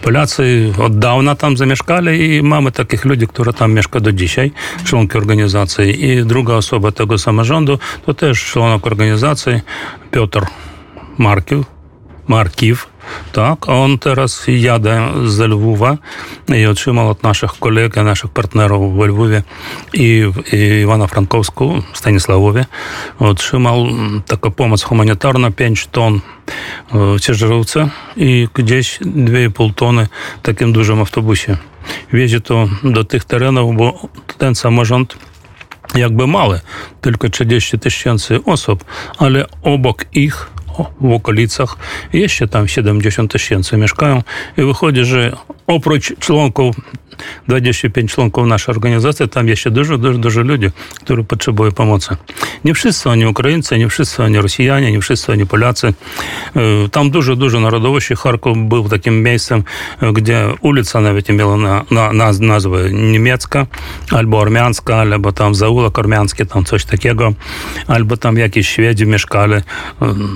Polacy 0.01 0.73
od 0.79 0.99
dawna 0.99 1.35
tam 1.35 1.57
zamieszkali 1.57 2.35
i 2.35 2.43
mamy 2.43 2.71
takich 2.71 3.05
ludzi, 3.05 3.27
którzy 3.27 3.53
tam 3.53 3.73
mieszkają 3.73 4.03
do 4.03 4.11
dzisiaj, 4.11 4.51
członki 4.83 5.17
organizacji. 5.17 6.05
I 6.05 6.25
druga 6.25 6.53
osoba 6.53 6.91
tego 6.91 7.17
samorządu 7.17 7.79
to 8.05 8.13
też 8.13 8.45
członek 8.45 8.87
organizacji, 8.87 9.53
Piotr 10.11 10.45
Markiw, 11.17 11.65
Markiw, 12.27 12.94
tak, 13.31 13.69
on 13.69 13.97
teraz 13.97 14.43
jadę 14.47 15.11
z 15.25 15.39
Lwowa 15.39 15.97
i 16.55 16.65
otrzymał 16.65 17.09
od 17.09 17.23
naszych 17.23 17.51
kolegów, 17.51 18.03
naszych 18.03 18.31
partnerów 18.31 18.95
w 18.95 18.99
Lwowie 18.99 19.43
i, 19.93 20.23
i 20.53 20.85
Ivano-Frankowsku, 20.85 21.81
Stanisławowie, 21.93 22.65
otrzymał 23.19 23.85
taką 24.27 24.51
pomoc 24.51 24.83
humanitarną, 24.83 25.51
5 25.51 25.87
ton 25.87 26.21
ciężarówce 27.21 27.89
i 28.17 28.47
gdzieś 28.53 28.99
2,5 28.99 29.73
tony 29.73 30.07
w 30.39 30.45
takim 30.45 30.73
dużym 30.73 30.99
autobusie. 30.99 31.57
Wiezie 32.13 32.41
to 32.41 32.67
do 32.83 33.03
tych 33.03 33.25
terenów, 33.25 33.77
bo 33.77 34.09
ten 34.37 34.55
samorząd 34.55 35.17
jakby 35.95 36.27
mały, 36.27 36.59
tylko 37.01 37.29
30 37.29 37.79
tysięcy 37.79 38.39
osób, 38.45 38.85
ale 39.17 39.45
obok 39.61 40.05
ich 40.13 40.54
w 41.01 41.11
okolicach 41.13 41.77
jeszcze 42.13 42.47
tam 42.47 42.67
70 42.67 43.31
tysięcy 43.31 43.77
mieszkają 43.77 44.21
i 44.57 44.61
wychodzi, 44.61 45.05
że 45.05 45.31
oprócz 45.67 46.19
członków 46.19 46.75
25 47.47 48.11
członków 48.11 48.47
naszej 48.47 48.75
organizacji, 48.75 49.29
tam 49.29 49.47
jeszcze 49.47 49.71
dużo, 49.71 49.97
dużo, 49.97 50.17
dużo 50.17 50.41
ludzi, 50.41 50.67
którzy 51.03 51.23
potrzebują 51.23 51.71
pomocy. 51.71 52.15
Nie 52.65 52.73
wszyscy 52.73 53.09
oni 53.09 53.25
Ukraińcy, 53.25 53.77
nie 53.77 53.89
wszyscy 53.89 54.23
oni 54.23 54.37
Rosjanie, 54.37 54.91
nie 54.91 55.01
wszyscy 55.01 55.31
oni 55.31 55.45
Polacy. 55.45 55.93
Tam 56.91 57.09
dużo, 57.09 57.35
dużo 57.35 57.59
narodowości. 57.59 58.15
Charków 58.15 58.57
był 58.67 58.89
takim 58.89 59.23
miejscem, 59.23 59.63
gdzie 60.13 60.47
ulica 60.61 61.01
nawet 61.01 61.29
miała 61.29 61.57
na, 61.57 61.85
na, 61.91 62.13
na, 62.13 62.31
nazwę 62.39 62.91
niemiecka, 62.91 63.65
albo 64.11 64.41
armiańska, 64.41 64.95
albo 64.95 65.31
tam 65.31 65.55
zaułek 65.55 65.99
armiański, 65.99 66.45
tam 66.45 66.63
coś 66.63 66.85
takiego, 66.85 67.33
albo 67.87 68.17
tam 68.17 68.37
jakieś 68.37 68.69
Szwedzi 68.69 69.05
mieszkali. 69.05 69.53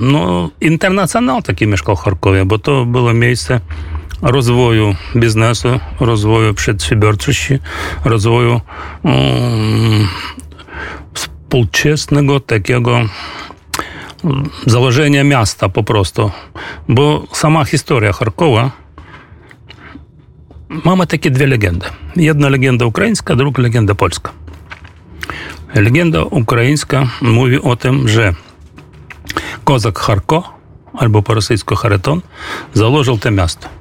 No, 0.02 0.50
internacjonal 0.62 1.44
taki 1.44 1.68
mieszkał 1.68 1.96
w 1.96 2.00
Charkowie, 2.00 2.46
bo 2.46 2.60
to 2.60 2.86
było 2.86 3.14
miejsce, 3.14 3.60
rozwoju 4.22 4.96
biznesu, 5.16 5.80
rozwoju 6.00 6.54
przedsiębiorczości, 6.54 7.60
rozwoju 8.06 8.62
um, 9.04 10.08
współczesnego 11.14 12.40
takiego 12.40 13.02
założenia 14.66 15.24
miasta 15.24 15.70
po 15.70 15.84
prostu. 15.84 16.32
Bo 16.90 17.28
sama 17.32 17.66
historia 17.66 18.14
Charkowa 18.14 18.72
mamy 20.70 21.08
takie 21.08 21.32
dwie 21.32 21.48
legendy. 21.48 21.86
Jedna 22.16 22.50
legenda 22.50 22.86
ukraińska, 22.86 23.36
druga 23.36 23.64
legenda 23.64 23.96
polska. 23.96 24.32
Legenda 25.76 26.24
ukraińska 26.24 27.08
mówi 27.22 27.62
o 27.62 27.76
tym, 27.76 28.08
że 28.08 28.34
kozak 29.64 30.00
Charko, 30.00 30.54
albo 30.94 31.22
po 31.22 31.34
rosyjsku 31.34 31.76
Charyton, 31.76 32.22
założył 32.74 33.18
to 33.18 33.32
miasto. 33.32 33.79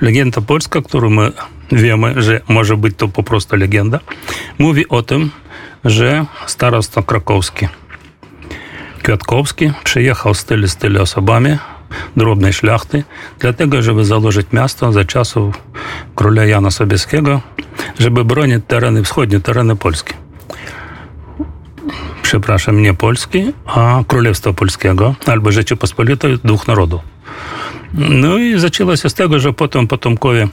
Legenda 0.00 0.40
polska, 0.40 0.82
którą 0.82 1.10
my 1.10 1.32
wiemy, 1.72 2.22
że 2.22 2.40
może 2.48 2.76
być 2.76 2.94
to 2.96 3.08
po 3.08 3.22
prostu 3.22 3.56
legenda, 3.56 4.00
mówi 4.58 4.88
o 4.88 5.02
tym, 5.02 5.30
że 5.84 6.26
starosta 6.46 7.02
krakowski 7.02 7.68
Kwiatkowski 9.06 9.72
przyjechał 9.84 10.34
z 10.34 10.44
tylu 10.78 11.02
osobami 11.02 11.58
drobnej 12.16 12.52
szlachty, 12.52 13.04
dlatego, 13.38 13.82
żeby 13.82 14.04
założyć 14.04 14.46
miasto 14.52 14.92
za 14.92 15.04
czasów 15.04 15.62
króla 16.14 16.44
Jana 16.44 16.70
Sobieskiego, 16.70 17.40
żeby 17.98 18.24
bronić 18.24 18.62
tereny, 18.68 19.02
wschodnie 19.02 19.40
tereny 19.40 19.76
Polski. 19.76 20.14
Przepraszam, 22.22 22.82
nie 22.82 22.94
Polski, 22.94 23.52
a 23.66 24.02
Królestwa 24.06 24.52
Polskiego, 24.52 25.14
albo 25.26 25.52
Rzeczypospolitej 25.52 26.38
dwóch 26.44 26.68
narodów. 26.68 27.15
No 27.94 28.38
i 28.38 28.58
zaczęło 28.58 28.96
się 28.96 29.10
z 29.10 29.14
tego, 29.14 29.38
że 29.38 29.52
potem 29.52 29.86
potomkowie 29.86 30.48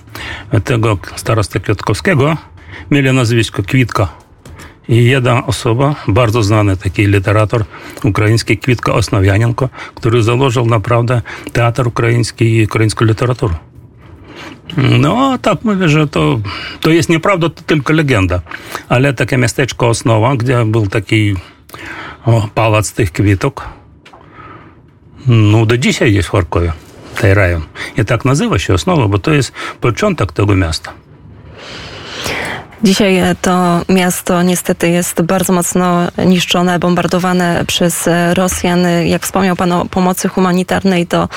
tego 0.64 0.98
starosty 1.16 1.60
Kwiatkowskiego 1.60 2.38
mieli 2.92 3.14
nazwisko 3.14 3.64
Kwitka. 3.64 4.08
I 4.90 5.06
jedna 5.06 5.46
osoba, 5.46 5.96
bardzo 6.08 6.44
znany 6.44 6.78
taki 6.78 7.08
literator 7.08 7.66
ukraiński, 8.04 8.58
Kwitka 8.58 8.94
Osnowianenko, 8.94 9.70
który 9.96 10.24
założył 10.24 10.66
naprawdę 10.66 11.22
teatr 11.54 11.88
ukraiński 11.88 12.58
i 12.58 12.66
ukraińską 12.66 13.06
literaturę. 13.06 13.54
No, 14.78 15.32
a 15.34 15.38
tak 15.38 15.64
mówię, 15.64 15.90
że 15.90 16.08
to, 16.08 16.40
to 16.82 16.90
jest 16.90 17.10
nieprawda, 17.10 17.50
to 17.50 17.62
tylko 17.62 17.94
legenda. 17.94 18.42
Ale 18.90 19.14
takie 19.14 19.38
miasteczko 19.38 19.90
Osnowa, 19.90 20.36
gdzie 20.36 20.66
był 20.66 20.88
taki 20.88 21.36
o, 22.26 22.50
pałac 22.56 22.94
tych 22.94 23.12
kwitok, 23.12 23.70
no 25.28 25.66
do 25.66 25.78
dzisiaj 25.78 26.14
jest 26.14 26.28
w 26.28 26.32
Charkowie. 26.32 26.74
Tej 27.22 27.34
rejon. 27.34 27.62
I 27.98 28.06
tak 28.06 28.26
nazywa 28.26 28.60
się 28.60 28.74
Osnowa, 28.74 29.08
bo 29.08 29.20
to 29.20 29.34
jest 29.34 29.52
początek 29.82 30.32
tego 30.32 30.56
miasta. 30.56 30.94
Dzisiaj 32.84 33.22
to 33.42 33.82
miasto 33.90 34.42
niestety 34.42 34.90
jest 34.90 35.22
bardzo 35.22 35.54
mocno 35.54 36.08
niszczone, 36.26 36.80
bombardowane 36.80 37.64
przez 37.68 38.10
Rosjan. 38.34 38.80
Jak 39.06 39.24
wspomniał 39.24 39.56
Pan 39.56 39.72
o 39.72 39.86
pomocy 39.86 40.28
humanitarnej, 40.30 41.08
to 41.08 41.30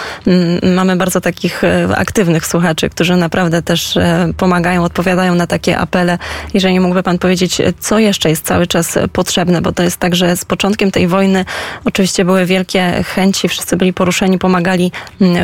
mamy 0.75 0.97
bardzo 0.97 1.21
takich 1.21 1.65
e, 1.65 1.97
aktywnych 1.97 2.47
słuchaczy, 2.47 2.91
którzy 2.91 3.17
naprawdę 3.17 3.63
też 3.63 3.97
e, 3.97 4.29
pomagają, 4.37 4.85
odpowiadają 4.85 5.35
na 5.35 5.47
takie 5.47 5.79
apele. 5.79 6.19
Jeżeli 6.55 6.81
mógłby 6.81 7.03
Pan 7.03 7.19
powiedzieć, 7.19 7.63
co 7.81 7.99
jeszcze 7.99 8.31
jest 8.31 8.45
cały 8.45 8.67
czas 8.67 8.99
potrzebne, 9.13 9.63
bo 9.63 9.73
to 9.73 9.83
jest 9.83 9.97
tak, 9.97 10.15
że 10.17 10.37
z 10.37 10.45
początkiem 10.45 10.91
tej 10.91 11.09
wojny 11.09 11.45
oczywiście 11.85 12.25
były 12.25 12.47
wielkie 12.47 13.05
chęci, 13.15 13.49
wszyscy 13.49 13.77
byli 13.77 13.93
poruszeni, 13.93 14.39
pomagali 14.39 14.93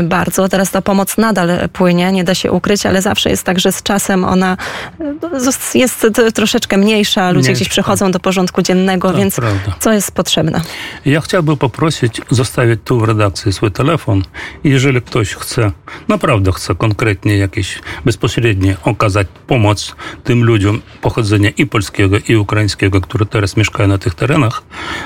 bardzo. 0.03 0.49
Teraz 0.49 0.71
ta 0.71 0.83
pomoc 0.83 1.17
nadal 1.17 1.69
płynie, 1.73 2.13
nie 2.13 2.25
da 2.25 2.35
się 2.35 2.53
ukryć, 2.53 2.87
ale 2.87 3.03
zawsze 3.03 3.31
jest 3.31 3.45
tak, 3.45 3.61
że 3.61 3.73
z 3.73 3.83
czasem 3.83 4.25
ona 4.25 4.57
e, 5.01 5.79
jest 5.79 5.92
jest 6.03 6.37
troszeczkę 6.37 6.77
mniejsza, 6.77 7.31
ludzie 7.31 7.39
Mniejsza. 7.39 7.53
gdzieś 7.53 7.69
przechodzą 7.69 8.11
do 8.11 8.21
porządku 8.21 8.63
dziennego, 8.63 9.09
tak, 9.09 9.17
więc 9.17 9.37
prawda. 9.37 9.77
co 9.81 9.93
jest 9.93 10.13
potrzebne? 10.13 10.61
Ja 11.05 11.21
chciałbym 11.21 11.57
poprosić 11.57 12.21
zostawić 12.31 12.81
tu 12.85 13.01
w 13.01 13.05
redakcji 13.05 13.53
swój 13.53 13.71
telefon. 13.71 14.23
Jeżeli 14.65 15.03
ktoś 15.03 15.35
chce, 15.35 15.73
naprawdę 16.09 16.53
chce 16.53 16.75
konkretnie 16.75 17.39
jakieś 17.39 17.79
bezpośrednio 18.05 18.75
okazać 18.85 19.27
pomoc 19.47 19.97
tym 20.25 20.45
ludziom 20.45 20.83
pochodzenia 21.01 21.51
i 21.51 21.67
polskiego, 21.67 22.17
i 22.29 22.37
ukraińskiego, 22.37 23.01
którzy 23.01 23.27
teraz 23.27 23.57
mieszkają 23.57 23.89
na 23.89 23.99
tych 23.99 24.15
terenach, 24.15 24.63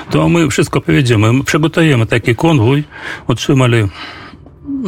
to 0.09 0.29
my 0.29 0.49
wszystko 0.49 0.81
powiedziemy. 0.81 1.33
My 1.33 1.43
przygotujemy 1.43 2.05
taki 2.05 2.35
konwój, 2.35 2.83
otrzymali 3.27 3.87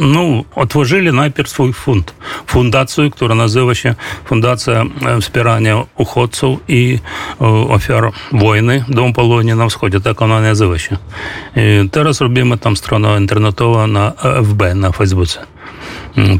ну, 0.00 0.44
otworzyli 0.54 1.12
najpierw 1.12 1.48
swój 1.48 1.72
fund, 1.72 2.14
fundację, 2.46 3.10
która 3.10 3.34
nazywa 3.34 3.74
się 3.74 3.94
Fundacja 4.24 4.84
Wspierania 5.20 5.84
Uchodźców 5.96 6.60
i 6.68 6.98
Ofiar 7.68 8.12
Wojny 8.32 8.84
Dom 8.88 9.12
Polonii 9.12 9.54
na 9.54 9.68
Wschodzie, 9.68 10.00
tak 10.00 10.22
ona 10.22 10.40
nazywa 10.40 10.78
się. 10.78 10.96
I 11.56 11.88
teraz 11.88 12.20
robimy 12.20 12.58
tam 12.58 12.76
stronę 12.76 13.20
internetową 13.20 13.86
na 13.86 14.12
FB, 14.44 14.74
na 14.74 14.92
Facebooku. 14.92 15.44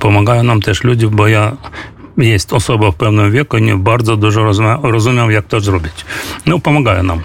Pomagają 0.00 0.42
nam 0.42 0.60
też 0.60 0.84
ludzie, 0.84 1.08
bo 1.08 1.28
ja 1.28 1.56
jest 2.16 2.52
osoba 2.52 2.90
w 2.90 2.94
pewnym 2.94 3.32
wieku, 3.32 3.58
nie 3.58 3.76
bardzo 3.76 4.16
dużo 4.16 4.44
rozumiem, 4.82 5.30
jak 5.30 5.46
to 5.46 5.60
zrobić. 5.60 6.04
No, 6.46 6.58
pomagają 6.58 7.02
nam. 7.02 7.20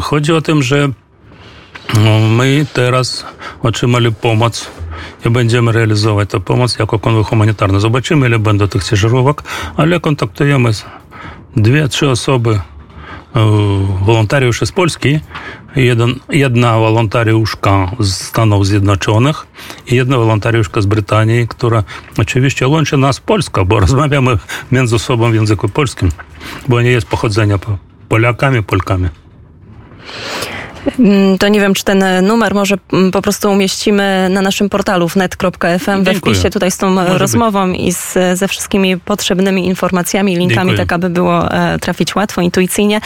Chodzi 0.00 0.32
o 0.32 0.40
tym, 0.40 0.62
że 0.62 0.88
my 2.30 2.66
teraz 2.72 3.26
otrzymali 3.62 4.12
pomoc 4.12 4.70
i 5.26 5.30
będziemy 5.30 5.72
realizować 5.72 6.30
tę 6.30 6.40
pomoc 6.40 6.78
jako 6.78 6.98
konwój 6.98 7.24
humanitarny. 7.24 7.80
Zobaczymy, 7.80 8.26
ile 8.26 8.38
będą 8.38 8.68
tych 8.68 8.84
ciężarówek, 8.84 9.42
ale 9.76 10.00
kontaktujemy 10.00 10.70
dwie, 11.56 11.88
trzy 11.88 12.10
osoby 12.10 12.60
wolontariuszy 14.04 14.66
z 14.66 14.72
Polski, 14.72 15.20
jeden, 15.76 16.14
jedna 16.28 16.78
wolontariuszka 16.78 17.90
z 18.00 18.14
Stanów 18.14 18.66
Zjednoczonych 18.66 19.46
i 19.86 19.94
jedna 19.94 20.18
wolontariuszka 20.18 20.80
z 20.80 20.86
Brytanii, 20.86 21.48
która 21.48 21.82
oczywiście 22.18 22.68
łączy 22.68 22.96
nas 22.96 23.20
Polska, 23.20 23.64
bo 23.64 23.80
rozmawiamy 23.86 24.38
między 24.72 24.98
sobą 24.98 25.30
w 25.30 25.34
języku 25.34 25.68
polskim, 25.68 26.08
bo 26.68 26.82
nie 26.82 26.90
jest 26.90 27.06
pochodzenia 27.06 27.58
Polakami, 28.08 28.62
Polkami. 28.62 29.08
Mm, 30.98 31.38
to 31.38 31.48
nie 31.48 31.60
wiem, 31.60 31.74
czy 31.74 31.84
ten 31.84 32.26
numer 32.26 32.54
może 32.54 32.76
mm, 32.92 33.10
po 33.10 33.22
prostu 33.22 33.50
umieścimy 33.52 34.28
na 34.30 34.42
naszym 34.42 34.68
portalu 34.68 35.08
wnet.fm 35.08 36.04
we 36.04 36.14
wpisie 36.14 36.50
tutaj 36.50 36.70
z 36.70 36.78
tą 36.78 36.90
może 36.90 37.18
rozmową 37.18 37.72
być. 37.72 37.80
i 37.80 37.92
z, 37.92 38.14
ze 38.34 38.48
wszystkimi 38.48 38.98
potrzebnymi 38.98 39.66
informacjami, 39.66 40.36
linkami, 40.36 40.70
Dziękuję. 40.70 40.78
tak 40.78 40.92
aby 40.92 41.10
było 41.10 41.52
e, 41.52 41.78
trafić 41.78 42.14
łatwo, 42.14 42.40
intuicyjnie. 42.40 43.00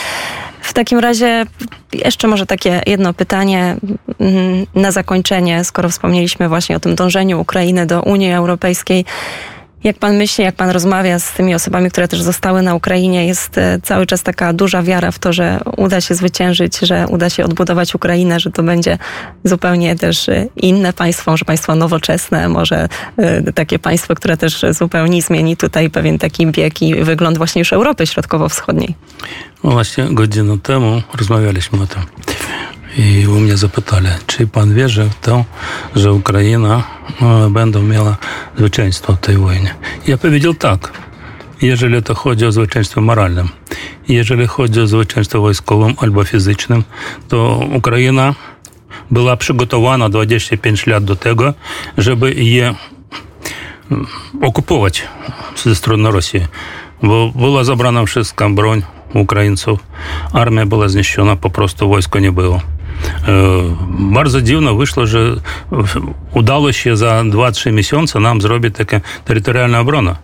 W 0.61 0.73
takim 0.73 0.99
razie 0.99 1.47
jeszcze 1.93 2.29
może 2.29 2.47
takie 2.47 2.83
jedno 2.87 3.15
pytanie 3.15 3.77
mm, 4.21 4.67
na 4.75 4.91
zakończenie, 4.91 5.65
skoro 5.65 5.89
wspomnieliśmy 5.89 6.49
właśnie 6.49 6.77
o 6.77 6.81
tym 6.81 6.95
dążeniu 6.95 7.41
Ukrainy 7.41 7.87
do 7.87 8.03
Unii 8.03 8.33
Europejskiej. 8.33 9.05
Jak 9.85 9.99
pan 9.99 10.17
myśli, 10.17 10.45
jak 10.45 10.55
pan 10.55 10.71
rozmawia 10.71 11.19
z 11.19 11.33
tymi 11.33 11.55
osobami, 11.55 11.91
które 11.91 12.09
też 12.09 12.23
zostały 12.23 12.63
na 12.63 12.75
Ukrainie, 12.75 13.27
jest 13.27 13.59
e, 13.59 13.79
cały 13.83 14.07
czas 14.07 14.23
taka 14.23 14.53
duża 14.53 14.83
wiara 14.83 15.11
w 15.11 15.19
to, 15.19 15.33
że 15.33 15.61
uda 15.77 16.01
się 16.01 16.15
zwyciężyć, 16.15 16.79
że 16.79 17.07
uda 17.09 17.31
się 17.31 17.45
odbudować 17.45 17.95
Ukrainę, 17.95 18.41
że 18.41 18.51
to 18.51 18.63
będzie 18.63 18.99
zupełnie 19.45 19.97
też 19.97 20.29
e, 20.29 20.47
inne 20.57 20.93
państwo, 20.93 21.31
może 21.31 21.45
państwo 21.45 21.75
nowoczesne, 21.75 22.49
może 22.49 22.89
e, 23.17 23.53
takie 23.53 23.79
państwo, 23.79 24.15
które 24.15 24.37
też 24.37 24.65
zupełnie 24.71 25.23
zmieni 25.23 25.57
tutaj 25.57 25.91
pewien 25.91 26.19
taki 26.19 26.47
bieg 26.47 26.83
i 26.83 26.95
wygląd 26.95 27.39
właśnie 27.39 27.59
już 27.59 27.73
Europy 27.73 28.07
Środkowo-Wschodniej. 28.07 28.95
No 29.65 29.71
właśnie 29.71 30.05
godzinę 30.05 30.59
temu 30.63 31.03
rozmawialiśmy 31.19 31.83
o 31.83 31.87
tym. 31.87 32.03
I 32.99 33.27
u 33.27 33.41
mnie 33.41 33.57
zapytali, 33.57 34.09
czy 34.27 34.47
pan 34.47 34.75
wierzy 34.75 35.05
w 35.05 35.15
to, 35.21 35.45
że 35.97 36.13
Ukraina 36.13 36.83
będzie 37.51 37.83
miała 37.83 38.17
zwycięstwo 38.57 39.13
w 39.13 39.19
tej 39.21 39.37
wojnie. 39.37 39.75
Ja 40.07 40.19
powiedział 40.19 40.55
tak, 40.55 40.93
jeżeli 41.63 42.03
to 42.03 42.15
chodzi 42.15 42.47
o 42.47 42.53
zwycięstwo 42.53 43.01
moralne. 43.01 43.45
Jeżeli 44.09 44.47
chodzi 44.47 44.81
o 44.81 44.87
zwycięstwo 44.87 45.41
wojskowym 45.41 45.95
albo 45.99 46.25
fizycznym, 46.25 46.85
to 47.29 47.61
Ukraina 47.75 48.35
była 49.11 49.37
przygotowana 49.37 50.09
25 50.09 50.87
lat 50.87 51.05
do 51.05 51.17
tego, 51.17 51.55
żeby 51.99 52.35
je 52.35 52.75
okupować 54.43 55.09
ze 55.57 55.75
strony 55.75 56.11
Rosji. 56.11 56.47
Bo 57.03 57.33
była 57.35 57.65
zabrana 57.65 58.05
wszystka 58.05 58.51
broń 58.51 58.83
Ukraińców, 59.15 59.81
armia 60.33 60.67
była 60.67 60.89
zniszczona, 60.89 61.37
po 61.37 61.51
prostu 61.51 61.89
wojska 61.89 62.21
nie 62.21 62.33
było. 62.33 62.61
Wyszło, 64.77 65.07
że 65.07 65.37
udało 66.35 66.73
się 66.73 66.97
za 66.97 67.21
2-3 67.21 67.73
miesiące 67.73 68.21
nam 68.21 68.41
zrobić 68.41 68.75
taką 68.75 69.01
terytorialną 69.25 69.79
obronę. 69.81 70.17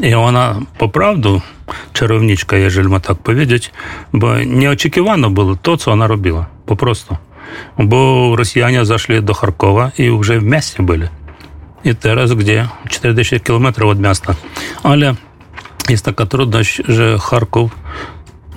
I 0.00 0.14
ona 0.14 0.54
po 0.78 0.88
prawdu 0.88 1.40
czarowniczka, 1.92 2.56
jeżeli 2.56 2.88
oczekiwano 4.68 5.30
było 5.30 5.56
to, 5.56 5.76
co 5.76 5.92
ona 5.92 6.06
robiła. 6.06 6.46
Po 6.66 6.76
prostu. 6.76 7.16
Bo 7.78 8.32
Rosjanie 8.36 8.84
zaszli 8.84 9.22
do 9.22 9.34
Charkowa 9.34 9.90
i 9.98 10.04
już 10.04 10.30
w 10.30 10.42
mieście 10.42 10.82
byli. 10.82 11.06
I 11.84 11.94
teraz 11.94 12.32
gdzie? 12.32 12.68
40 12.88 13.40
kilometrów 13.40 13.90
od 13.90 14.00
miasta. 14.00 14.34
Ale 14.82 15.14
jest 15.88 16.04
taka 16.04 16.26
trudność, 16.26 16.82
że 16.88 17.18
Charków 17.18 17.70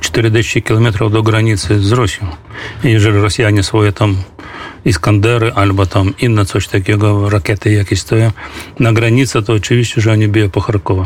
40 0.03 0.61
kilometrów 0.61 1.11
do 1.11 1.23
granicy 1.23 1.79
z 1.79 1.91
Rosją. 1.91 2.27
Jeżeli 2.83 3.17
Rosjanie 3.19 3.63
swoje 3.63 3.91
tam 3.91 4.15
Iskandery 4.85 5.51
albo 5.55 5.85
tam 5.85 6.13
inne 6.19 6.45
coś 6.45 6.67
takiego, 6.67 7.29
rakiety 7.29 7.71
jakieś 7.71 7.99
stoją 7.99 8.31
na 8.79 8.93
granicy, 8.93 9.41
to 9.41 9.53
oczywiście, 9.53 10.01
że 10.01 10.11
oni 10.11 10.27
biją 10.27 10.49
po 10.49 10.61
Charkowa. 10.61 11.05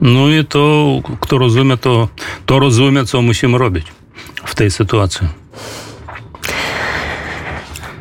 No 0.00 0.28
i 0.28 0.44
to, 0.44 0.86
kto 1.20 1.38
rozumie, 1.38 1.76
to, 1.76 2.08
to 2.46 2.58
rozumie, 2.58 3.04
co 3.04 3.22
musimy 3.22 3.58
robić 3.58 3.86
w 4.44 4.54
tej 4.54 4.70
sytuacji. 4.70 5.28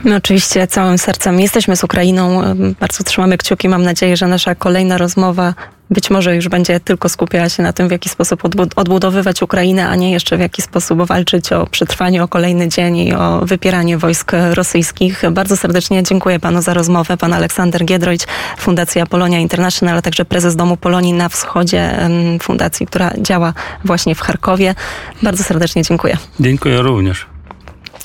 My 0.03 0.15
oczywiście 0.15 0.67
całym 0.67 0.97
sercem 0.97 1.39
jesteśmy 1.39 1.75
z 1.75 1.83
Ukrainą. 1.83 2.41
Bardzo 2.79 3.03
trzymamy 3.03 3.37
kciuki. 3.37 3.69
Mam 3.69 3.83
nadzieję, 3.83 4.17
że 4.17 4.27
nasza 4.27 4.55
kolejna 4.55 4.97
rozmowa 4.97 5.53
być 5.91 6.09
może 6.09 6.35
już 6.35 6.49
będzie 6.49 6.79
tylko 6.79 7.09
skupiała 7.09 7.49
się 7.49 7.63
na 7.63 7.73
tym, 7.73 7.87
w 7.87 7.91
jaki 7.91 8.09
sposób 8.09 8.43
odbudowywać 8.75 9.41
Ukrainę, 9.41 9.89
a 9.89 9.95
nie 9.95 10.11
jeszcze 10.11 10.37
w 10.37 10.39
jaki 10.39 10.61
sposób 10.61 11.01
walczyć 11.01 11.51
o 11.51 11.67
przetrwanie, 11.67 12.23
o 12.23 12.27
kolejny 12.27 12.67
dzień 12.67 12.97
i 12.97 13.13
o 13.13 13.41
wypieranie 13.45 13.97
wojsk 13.97 14.31
rosyjskich. 14.53 15.23
Bardzo 15.31 15.57
serdecznie 15.57 16.03
dziękuję 16.03 16.39
panu 16.39 16.61
za 16.61 16.73
rozmowę. 16.73 17.17
Pan 17.17 17.33
Aleksander 17.33 17.85
Giedroyć, 17.85 18.27
Fundacja 18.57 19.05
Polonia 19.05 19.39
International, 19.39 19.93
ale 19.93 20.01
także 20.01 20.25
prezes 20.25 20.55
Domu 20.55 20.77
Polonii 20.77 21.13
na 21.13 21.29
wschodzie, 21.29 22.09
fundacji, 22.41 22.85
która 22.85 23.11
działa 23.17 23.53
właśnie 23.85 24.15
w 24.15 24.21
Charkowie. 24.21 24.75
Bardzo 25.23 25.43
serdecznie 25.43 25.83
dziękuję. 25.83 26.17
Dziękuję 26.39 26.81
również. 26.81 27.30